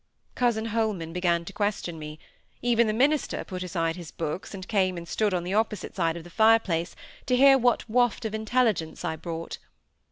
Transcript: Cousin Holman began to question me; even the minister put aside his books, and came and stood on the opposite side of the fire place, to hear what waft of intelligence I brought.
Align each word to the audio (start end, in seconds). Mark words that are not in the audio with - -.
Cousin 0.33 0.65
Holman 0.65 1.13
began 1.13 1.45
to 1.45 1.53
question 1.53 1.99
me; 1.99 2.17
even 2.63 2.87
the 2.87 2.91
minister 2.91 3.43
put 3.43 3.61
aside 3.61 3.95
his 3.97 4.09
books, 4.09 4.51
and 4.51 4.67
came 4.67 4.97
and 4.97 5.07
stood 5.07 5.31
on 5.31 5.43
the 5.43 5.53
opposite 5.53 5.95
side 5.95 6.17
of 6.17 6.23
the 6.23 6.31
fire 6.31 6.57
place, 6.57 6.95
to 7.27 7.35
hear 7.35 7.55
what 7.55 7.87
waft 7.87 8.25
of 8.25 8.33
intelligence 8.33 9.05
I 9.05 9.15
brought. 9.15 9.59